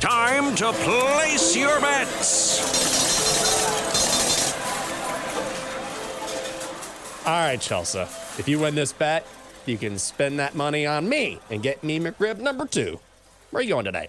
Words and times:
Time 0.00 0.54
to 0.54 0.72
place 0.72 1.54
your 1.54 1.78
bets. 1.78 2.80
All 7.26 7.32
right, 7.32 7.60
Chelsea. 7.60 8.00
If 8.38 8.48
you 8.48 8.58
win 8.58 8.74
this 8.74 8.94
bet, 8.94 9.26
you 9.66 9.76
can 9.76 9.98
spend 9.98 10.38
that 10.38 10.54
money 10.54 10.86
on 10.86 11.06
me 11.06 11.38
and 11.50 11.62
get 11.62 11.84
me 11.84 12.00
McRib 12.00 12.38
number 12.38 12.64
two. 12.64 12.98
Where 13.50 13.60
are 13.60 13.62
you 13.62 13.74
going 13.74 13.84
today? 13.84 14.08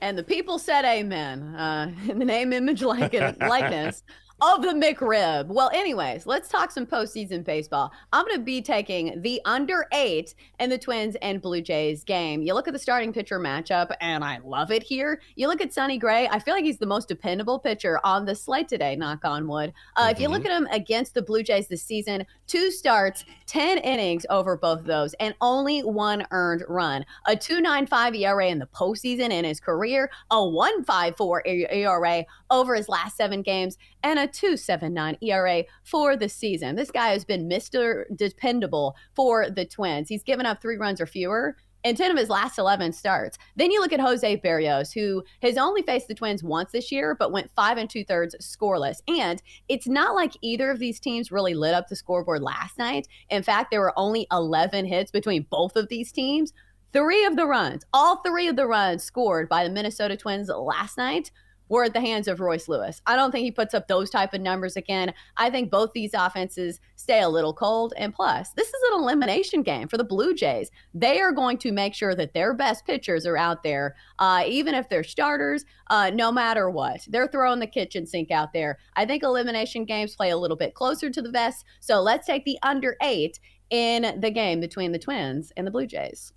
And 0.00 0.16
the 0.16 0.22
people 0.22 0.58
said 0.58 0.86
amen 0.86 1.54
uh, 1.54 1.92
in 2.08 2.18
the 2.18 2.24
name, 2.24 2.54
image, 2.54 2.82
like, 2.82 3.12
likeness 3.40 4.02
of 4.40 4.62
the 4.62 4.68
McRib. 4.68 5.48
Well, 5.48 5.70
anyways, 5.74 6.26
let's 6.26 6.48
talk 6.48 6.70
some 6.70 6.86
postseason 6.86 7.42
baseball. 7.44 7.90
I'm 8.12 8.24
going 8.24 8.38
to 8.38 8.44
be 8.44 8.62
taking 8.62 9.20
the 9.20 9.40
under 9.44 9.86
eight 9.92 10.34
in 10.60 10.70
the 10.70 10.78
Twins 10.78 11.16
and 11.22 11.42
Blue 11.42 11.60
Jays 11.60 12.04
game. 12.04 12.42
You 12.42 12.54
look 12.54 12.68
at 12.68 12.72
the 12.72 12.78
starting 12.78 13.12
pitcher 13.12 13.40
matchup, 13.40 13.92
and 14.00 14.22
I 14.22 14.38
love 14.44 14.70
it 14.70 14.84
here. 14.84 15.20
You 15.34 15.48
look 15.48 15.60
at 15.60 15.74
Sonny 15.74 15.98
Gray. 15.98 16.28
I 16.28 16.38
feel 16.38 16.54
like 16.54 16.64
he's 16.64 16.78
the 16.78 16.86
most 16.86 17.08
dependable 17.08 17.58
pitcher 17.58 18.00
on 18.04 18.26
the 18.26 18.34
slate 18.34 18.68
today, 18.68 18.94
knock 18.94 19.24
on 19.24 19.48
wood. 19.48 19.72
Uh, 19.96 20.02
mm-hmm. 20.02 20.10
If 20.12 20.20
you 20.20 20.28
look 20.28 20.42
mm-hmm. 20.42 20.52
at 20.52 20.56
him 20.56 20.68
against 20.70 21.14
the 21.14 21.22
Blue 21.22 21.42
Jays 21.42 21.66
this 21.66 21.82
season, 21.82 22.24
two 22.46 22.70
starts, 22.70 23.24
10 23.46 23.78
innings 23.78 24.24
over 24.30 24.56
both 24.56 24.80
of 24.80 24.84
those, 24.84 25.14
and 25.14 25.34
only 25.40 25.80
one 25.80 26.24
earned 26.30 26.62
run. 26.68 27.04
A 27.26 27.32
2.95 27.32 28.16
ERA 28.16 28.46
in 28.46 28.60
the 28.60 28.66
postseason 28.66 29.30
in 29.30 29.44
his 29.44 29.58
career, 29.58 30.10
a 30.30 30.36
1.54 30.36 31.72
ERA 31.72 32.24
over 32.50 32.74
his 32.76 32.88
last 32.88 33.16
seven 33.16 33.42
games, 33.42 33.78
and 34.04 34.18
a 34.18 34.27
279 34.32 35.18
ERA 35.20 35.64
for 35.84 36.16
the 36.16 36.28
season. 36.28 36.76
This 36.76 36.90
guy 36.90 37.08
has 37.08 37.24
been 37.24 37.48
Mr. 37.48 38.04
Dependable 38.14 38.96
for 39.14 39.50
the 39.50 39.64
Twins. 39.64 40.08
He's 40.08 40.22
given 40.22 40.46
up 40.46 40.60
three 40.60 40.76
runs 40.76 41.00
or 41.00 41.06
fewer 41.06 41.56
in 41.84 41.96
10 41.96 42.10
of 42.10 42.16
his 42.16 42.28
last 42.28 42.58
11 42.58 42.92
starts. 42.92 43.38
Then 43.56 43.70
you 43.70 43.80
look 43.80 43.92
at 43.92 44.00
Jose 44.00 44.40
Berrios, 44.40 44.92
who 44.92 45.22
has 45.42 45.56
only 45.56 45.82
faced 45.82 46.08
the 46.08 46.14
Twins 46.14 46.42
once 46.42 46.72
this 46.72 46.90
year, 46.90 47.14
but 47.14 47.32
went 47.32 47.50
five 47.54 47.78
and 47.78 47.88
two 47.88 48.04
thirds 48.04 48.34
scoreless. 48.40 48.98
And 49.06 49.42
it's 49.68 49.86
not 49.86 50.14
like 50.14 50.32
either 50.42 50.70
of 50.70 50.78
these 50.78 51.00
teams 51.00 51.32
really 51.32 51.54
lit 51.54 51.74
up 51.74 51.88
the 51.88 51.96
scoreboard 51.96 52.42
last 52.42 52.78
night. 52.78 53.06
In 53.30 53.42
fact, 53.42 53.70
there 53.70 53.80
were 53.80 53.98
only 53.98 54.26
11 54.32 54.86
hits 54.86 55.10
between 55.10 55.46
both 55.50 55.76
of 55.76 55.88
these 55.88 56.12
teams. 56.12 56.52
Three 56.92 57.24
of 57.24 57.36
the 57.36 57.46
runs, 57.46 57.84
all 57.92 58.22
three 58.22 58.48
of 58.48 58.56
the 58.56 58.66
runs 58.66 59.04
scored 59.04 59.48
by 59.48 59.62
the 59.62 59.70
Minnesota 59.70 60.16
Twins 60.16 60.48
last 60.48 60.96
night 60.96 61.30
were 61.68 61.84
at 61.84 61.92
the 61.92 62.00
hands 62.00 62.28
of 62.28 62.40
Royce 62.40 62.68
Lewis. 62.68 63.00
I 63.06 63.16
don't 63.16 63.30
think 63.30 63.44
he 63.44 63.50
puts 63.50 63.74
up 63.74 63.88
those 63.88 64.10
type 64.10 64.34
of 64.34 64.40
numbers 64.40 64.76
again. 64.76 65.12
I 65.36 65.50
think 65.50 65.70
both 65.70 65.92
these 65.92 66.14
offenses 66.14 66.80
stay 66.96 67.20
a 67.20 67.28
little 67.28 67.52
cold. 67.52 67.94
And 67.96 68.14
plus, 68.14 68.50
this 68.50 68.68
is 68.68 68.82
an 68.90 69.00
elimination 69.00 69.62
game 69.62 69.88
for 69.88 69.96
the 69.96 70.04
Blue 70.04 70.34
Jays. 70.34 70.70
They 70.94 71.20
are 71.20 71.32
going 71.32 71.58
to 71.58 71.72
make 71.72 71.94
sure 71.94 72.14
that 72.14 72.34
their 72.34 72.54
best 72.54 72.86
pitchers 72.86 73.26
are 73.26 73.36
out 73.36 73.62
there, 73.62 73.96
uh, 74.18 74.44
even 74.46 74.74
if 74.74 74.88
they're 74.88 75.04
starters, 75.04 75.64
uh, 75.90 76.10
no 76.14 76.32
matter 76.32 76.70
what. 76.70 77.00
They're 77.08 77.28
throwing 77.28 77.60
the 77.60 77.66
kitchen 77.66 78.06
sink 78.06 78.30
out 78.30 78.52
there. 78.52 78.78
I 78.96 79.06
think 79.06 79.22
elimination 79.22 79.84
games 79.84 80.16
play 80.16 80.30
a 80.30 80.36
little 80.36 80.56
bit 80.56 80.74
closer 80.74 81.10
to 81.10 81.22
the 81.22 81.30
vest. 81.30 81.64
So 81.80 82.00
let's 82.00 82.26
take 82.26 82.44
the 82.44 82.58
under 82.62 82.96
eight 83.02 83.38
in 83.70 84.20
the 84.20 84.30
game 84.30 84.60
between 84.60 84.92
the 84.92 84.98
Twins 84.98 85.52
and 85.56 85.66
the 85.66 85.70
Blue 85.70 85.86
Jays. 85.86 86.32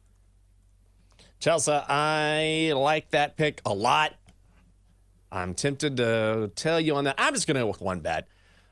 Chelsea, 1.39 1.71
I 1.71 2.71
like 2.75 3.09
that 3.11 3.35
pick 3.35 3.61
a 3.65 3.73
lot. 3.73 4.13
I'm 5.31 5.53
tempted 5.53 5.97
to 5.97 6.51
tell 6.55 6.79
you 6.79 6.95
on 6.95 7.05
that. 7.05 7.15
I'm 7.17 7.33
just 7.33 7.47
going 7.47 7.55
to 7.55 7.61
go 7.61 7.67
with 7.67 7.81
one 7.81 8.01
bet. 8.01 8.27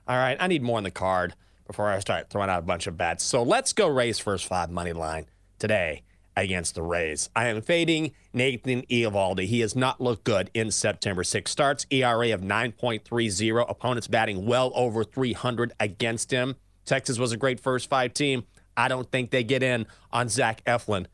All 0.07 0.17
right, 0.17 0.37
I 0.39 0.47
need 0.47 0.61
more 0.61 0.77
on 0.77 0.83
the 0.83 0.91
card 0.91 1.35
before 1.67 1.89
I 1.89 1.99
start 1.99 2.29
throwing 2.29 2.49
out 2.49 2.59
a 2.59 2.63
bunch 2.63 2.87
of 2.87 2.97
bets. 2.97 3.23
So 3.23 3.43
let's 3.43 3.73
go 3.73 3.87
Rays 3.87 4.19
first 4.19 4.47
five 4.47 4.69
money 4.69 4.91
line 4.91 5.27
today 5.59 6.03
against 6.35 6.75
the 6.75 6.81
Rays. 6.81 7.29
I 7.35 7.47
am 7.47 7.61
fading 7.61 8.11
Nathan 8.33 8.81
Eovaldi. 8.83 9.45
He 9.45 9.59
has 9.59 9.75
not 9.75 10.01
looked 10.01 10.23
good 10.23 10.49
in 10.53 10.71
September. 10.71 11.23
Six 11.23 11.51
starts, 11.51 11.85
ERA 11.91 12.33
of 12.33 12.41
9.30. 12.41 13.69
Opponents 13.69 14.07
batting 14.07 14.45
well 14.45 14.71
over 14.73 15.03
300 15.03 15.73
against 15.79 16.31
him. 16.31 16.55
Texas 16.85 17.19
was 17.19 17.31
a 17.31 17.37
great 17.37 17.59
first 17.59 17.89
five 17.89 18.13
team. 18.13 18.45
I 18.75 18.87
don't 18.87 19.11
think 19.11 19.29
they 19.29 19.43
get 19.43 19.61
in 19.61 19.85
on 20.11 20.29
Zach 20.29 20.63
Eflin. 20.65 21.05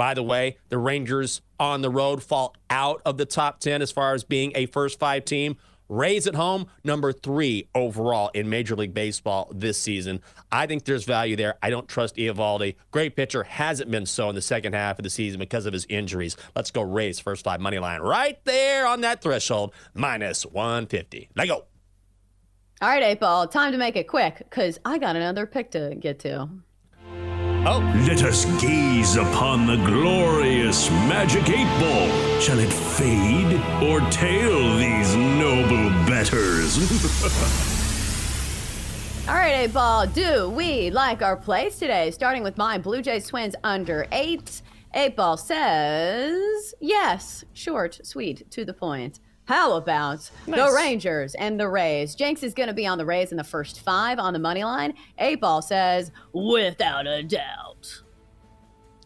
By 0.00 0.14
the 0.14 0.22
way, 0.22 0.56
the 0.70 0.78
Rangers 0.78 1.42
on 1.58 1.82
the 1.82 1.90
road 1.90 2.22
fall 2.22 2.56
out 2.70 3.02
of 3.04 3.18
the 3.18 3.26
top 3.26 3.60
10 3.60 3.82
as 3.82 3.92
far 3.92 4.14
as 4.14 4.24
being 4.24 4.50
a 4.54 4.64
first 4.64 4.98
five 4.98 5.26
team. 5.26 5.58
Rays 5.90 6.26
at 6.26 6.34
home, 6.34 6.68
number 6.82 7.12
three 7.12 7.68
overall 7.74 8.30
in 8.32 8.48
Major 8.48 8.74
League 8.74 8.94
Baseball 8.94 9.52
this 9.54 9.76
season. 9.76 10.22
I 10.50 10.66
think 10.66 10.86
there's 10.86 11.04
value 11.04 11.36
there. 11.36 11.58
I 11.62 11.68
don't 11.68 11.86
trust 11.86 12.16
Eovaldi. 12.16 12.76
Great 12.92 13.14
pitcher, 13.14 13.42
hasn't 13.42 13.90
been 13.90 14.06
so 14.06 14.30
in 14.30 14.34
the 14.34 14.40
second 14.40 14.72
half 14.72 14.98
of 14.98 15.02
the 15.02 15.10
season 15.10 15.38
because 15.38 15.66
of 15.66 15.74
his 15.74 15.84
injuries. 15.90 16.34
Let's 16.56 16.70
go 16.70 16.80
Rays 16.80 17.20
first 17.20 17.44
five 17.44 17.60
money 17.60 17.78
line 17.78 18.00
right 18.00 18.42
there 18.46 18.86
on 18.86 19.02
that 19.02 19.20
threshold, 19.20 19.74
minus 19.92 20.46
150. 20.46 21.28
Let 21.36 21.48
go. 21.48 21.66
All 22.80 22.88
right, 22.88 23.20
ball. 23.20 23.46
Time 23.48 23.72
to 23.72 23.76
make 23.76 23.96
it 23.96 24.08
quick 24.08 24.38
because 24.38 24.80
I 24.82 24.96
got 24.96 25.14
another 25.14 25.44
pick 25.44 25.72
to 25.72 25.94
get 26.00 26.20
to. 26.20 26.48
Oh. 27.66 27.80
Let 28.08 28.22
us 28.22 28.46
gaze 28.58 29.16
upon 29.16 29.66
the 29.66 29.76
glorious 29.84 30.88
magic 30.90 31.46
eight 31.50 31.68
ball. 31.78 32.40
Shall 32.40 32.58
it 32.58 32.72
fade 32.72 33.60
or 33.82 34.00
tail 34.10 34.78
these 34.78 35.14
noble 35.14 35.90
betters? 36.08 36.78
All 39.28 39.34
right, 39.34 39.64
eight 39.64 39.74
ball. 39.74 40.06
Do 40.06 40.48
we 40.48 40.90
like 40.90 41.20
our 41.20 41.36
plays 41.36 41.78
today? 41.78 42.10
Starting 42.12 42.42
with 42.42 42.56
my 42.56 42.78
Blue 42.78 43.02
Jays 43.02 43.26
Twins 43.26 43.54
under 43.62 44.06
eight. 44.10 44.62
Eight 44.94 45.14
ball 45.14 45.36
says 45.36 46.74
yes. 46.80 47.44
Short, 47.52 48.00
sweet, 48.02 48.50
to 48.52 48.64
the 48.64 48.72
point. 48.72 49.20
How 49.50 49.72
about 49.72 50.30
nice. 50.46 50.60
the 50.60 50.72
Rangers 50.76 51.34
and 51.34 51.58
the 51.58 51.68
Rays? 51.68 52.14
Jenks 52.14 52.44
is 52.44 52.54
going 52.54 52.68
to 52.68 52.72
be 52.72 52.86
on 52.86 52.98
the 52.98 53.04
Rays 53.04 53.32
in 53.32 53.36
the 53.36 53.42
first 53.42 53.80
five 53.80 54.20
on 54.20 54.32
the 54.32 54.38
money 54.38 54.62
line. 54.62 54.94
eight 55.18 55.40
ball 55.40 55.60
says, 55.60 56.12
without 56.32 57.08
a 57.08 57.24
doubt. 57.24 58.02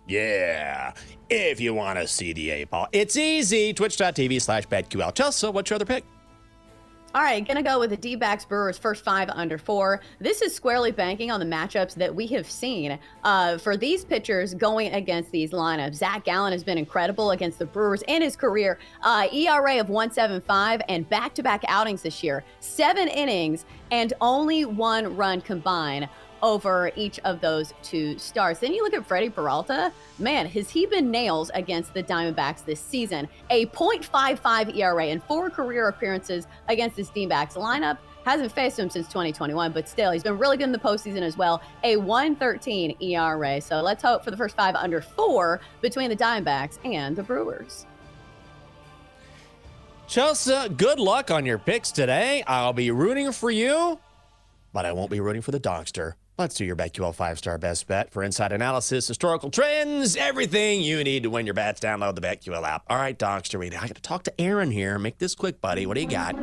Yeah. 0.06 0.92
If 1.30 1.60
you 1.60 1.72
want 1.72 1.98
to 1.98 2.06
see 2.06 2.34
the 2.34 2.50
eight 2.50 2.68
ball, 2.68 2.88
it's 2.92 3.16
easy. 3.16 3.72
Twitch.tv 3.72 4.42
slash 4.42 4.66
BetQL. 4.66 5.14
Chelsea, 5.14 5.46
uh, 5.46 5.50
what's 5.50 5.70
your 5.70 5.76
other 5.76 5.86
pick? 5.86 6.04
All 7.14 7.22
right, 7.22 7.46
gonna 7.46 7.62
go 7.62 7.78
with 7.78 7.90
the 7.90 7.96
D 7.96 8.16
backs 8.16 8.44
Brewers 8.44 8.76
first 8.76 9.04
five 9.04 9.30
under 9.30 9.56
four. 9.56 10.00
This 10.18 10.42
is 10.42 10.52
squarely 10.52 10.90
banking 10.90 11.30
on 11.30 11.38
the 11.38 11.46
matchups 11.46 11.94
that 11.94 12.12
we 12.12 12.26
have 12.26 12.50
seen 12.50 12.98
uh, 13.22 13.56
for 13.58 13.76
these 13.76 14.04
pitchers 14.04 14.52
going 14.52 14.92
against 14.92 15.30
these 15.30 15.52
lineups. 15.52 15.94
Zach 15.94 16.24
Gallen 16.24 16.50
has 16.50 16.64
been 16.64 16.76
incredible 16.76 17.30
against 17.30 17.60
the 17.60 17.66
Brewers 17.66 18.02
in 18.08 18.20
his 18.20 18.34
career. 18.34 18.80
Uh, 19.00 19.28
ERA 19.32 19.78
of 19.78 19.90
175 19.90 20.82
and 20.88 21.08
back 21.08 21.34
to 21.34 21.44
back 21.44 21.62
outings 21.68 22.02
this 22.02 22.24
year, 22.24 22.42
seven 22.58 23.06
innings 23.06 23.64
and 23.92 24.12
only 24.20 24.64
one 24.64 25.16
run 25.16 25.40
combined 25.40 26.08
over 26.44 26.92
each 26.94 27.18
of 27.20 27.40
those 27.40 27.72
two 27.82 28.18
stars. 28.18 28.58
Then 28.58 28.74
you 28.74 28.84
look 28.84 28.92
at 28.92 29.06
Freddie 29.06 29.30
Peralta. 29.30 29.90
Man, 30.18 30.44
has 30.46 30.68
he 30.68 30.84
been 30.84 31.10
nails 31.10 31.50
against 31.54 31.94
the 31.94 32.02
Diamondbacks 32.02 32.64
this 32.66 32.78
season? 32.78 33.26
A 33.48 33.64
.55 33.66 34.76
ERA 34.76 35.06
in 35.06 35.20
four 35.20 35.48
career 35.48 35.88
appearances 35.88 36.46
against 36.68 36.96
this 36.96 37.08
D-backs 37.08 37.54
lineup. 37.54 37.96
Hasn't 38.26 38.52
faced 38.52 38.78
him 38.78 38.90
since 38.90 39.06
2021, 39.08 39.72
but 39.72 39.88
still, 39.88 40.10
he's 40.10 40.22
been 40.22 40.38
really 40.38 40.58
good 40.58 40.64
in 40.64 40.72
the 40.72 40.78
postseason 40.78 41.22
as 41.22 41.38
well. 41.38 41.62
A 41.82 41.96
113 41.96 42.96
ERA. 43.00 43.60
So 43.60 43.80
let's 43.80 44.02
hope 44.02 44.22
for 44.22 44.30
the 44.30 44.36
first 44.36 44.54
five 44.54 44.74
under 44.74 45.00
four 45.00 45.60
between 45.80 46.10
the 46.10 46.16
Diamondbacks 46.16 46.78
and 46.84 47.16
the 47.16 47.22
Brewers. 47.22 47.86
Chelsea, 50.06 50.68
good 50.68 51.00
luck 51.00 51.30
on 51.30 51.46
your 51.46 51.58
picks 51.58 51.90
today. 51.90 52.44
I'll 52.46 52.74
be 52.74 52.90
rooting 52.90 53.32
for 53.32 53.50
you, 53.50 53.98
but 54.74 54.84
I 54.84 54.92
won't 54.92 55.10
be 55.10 55.20
rooting 55.20 55.40
for 55.40 55.50
the 55.50 55.60
Donkster. 55.60 56.14
Let's 56.36 56.56
do 56.56 56.64
your 56.64 56.74
BetQL 56.74 57.14
five 57.14 57.38
star 57.38 57.58
best 57.58 57.86
bet 57.86 58.10
for 58.10 58.24
inside 58.24 58.50
analysis, 58.50 59.06
historical 59.06 59.52
trends, 59.52 60.16
everything 60.16 60.80
you 60.80 61.04
need 61.04 61.22
to 61.22 61.30
win 61.30 61.46
your 61.46 61.54
bets. 61.54 61.80
Download 61.80 62.16
the 62.16 62.20
BetQL 62.22 62.64
app. 62.64 62.82
All 62.88 62.96
right, 62.96 63.16
Donkster, 63.16 63.64
I 63.64 63.86
got 63.86 63.94
to 63.94 64.02
talk 64.02 64.24
to 64.24 64.40
Aaron 64.40 64.72
here. 64.72 64.98
Make 64.98 65.18
this 65.18 65.36
quick, 65.36 65.60
buddy. 65.60 65.86
What 65.86 65.94
do 65.94 66.00
you 66.00 66.08
got? 66.08 66.34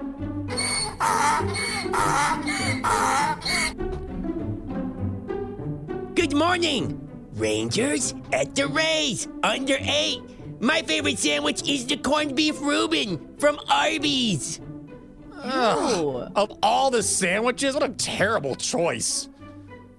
Good 6.15 6.33
morning. 6.37 7.09
Rangers 7.33 8.13
at 8.31 8.55
the 8.55 8.67
Rays, 8.67 9.27
under 9.43 9.75
eight. 9.81 10.21
My 10.61 10.83
favorite 10.83 11.19
sandwich 11.19 11.67
is 11.67 11.85
the 11.85 11.97
corned 11.97 12.37
beef 12.37 12.61
Reuben 12.61 13.35
from 13.39 13.59
Arby's. 13.67 14.61
Ooh. 15.45 16.27
Of 16.35 16.57
all 16.63 16.91
the 16.91 17.03
sandwiches, 17.03 17.73
what 17.73 17.83
a 17.83 17.89
terrible 17.89 18.55
choice. 18.55 19.27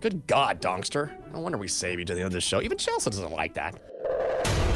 Good 0.03 0.27
God, 0.27 0.61
Donkster. 0.61 1.11
No 1.33 1.41
wonder 1.41 1.57
we 1.57 1.69
save 1.69 2.01
you 2.01 2.05
to 2.05 2.15
the 2.15 2.21
end 2.21 2.27
of 2.27 2.33
the 2.33 2.41
show. 2.41 2.61
Even 2.61 2.77
Chelsea 2.77 3.09
doesn't 3.09 3.31
like 3.31 3.55
that. 3.55 3.79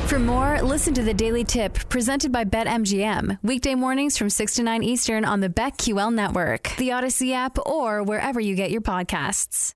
For 0.06 0.20
more, 0.20 0.62
listen 0.62 0.94
to 0.94 1.02
the 1.02 1.12
Daily 1.12 1.42
Tip 1.42 1.74
presented 1.88 2.30
by 2.30 2.44
BetMGM. 2.44 3.40
Weekday 3.42 3.74
mornings 3.74 4.16
from 4.16 4.30
6 4.30 4.54
to 4.54 4.62
9 4.62 4.84
Eastern 4.84 5.24
on 5.24 5.40
the 5.40 5.48
BetQL 5.48 6.14
network, 6.14 6.72
the 6.76 6.90
Audacy 6.90 7.32
app, 7.32 7.58
or 7.66 8.04
wherever 8.04 8.38
you 8.38 8.54
get 8.54 8.70
your 8.70 8.82
podcasts. 8.82 9.75